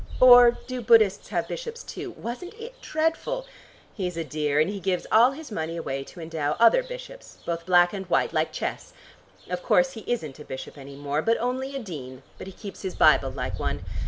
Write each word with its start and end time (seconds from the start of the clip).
Or 0.19 0.57
do 0.65 0.81
Buddhists 0.81 1.27
have 1.27 1.47
bishops, 1.47 1.83
too? 1.83 2.09
Wasn't 2.17 2.55
it 2.55 2.81
dreadful? 2.81 3.45
He's 3.93 4.17
a 4.17 4.23
dear, 4.23 4.59
and 4.59 4.67
he 4.67 4.79
gives 4.79 5.05
all 5.11 5.33
his 5.33 5.51
money 5.51 5.77
away 5.77 6.03
to 6.05 6.19
endow 6.19 6.55
other 6.59 6.81
bishops, 6.81 7.37
both 7.45 7.67
black 7.67 7.93
and 7.93 8.07
white 8.09 8.33
like 8.33 8.51
chess. 8.51 8.93
Of 9.47 9.61
course 9.61 9.91
he 9.91 10.03
isn't 10.11 10.39
a 10.39 10.43
bishop 10.43 10.75
any 10.75 10.95
more, 10.95 11.21
but 11.21 11.37
only 11.37 11.75
a 11.75 11.79
dean, 11.79 12.23
but 12.39 12.47
he 12.47 12.53
keeps 12.53 12.81
his 12.81 12.95
Bible 12.95 13.29
like 13.29 13.59
one. 13.59 13.83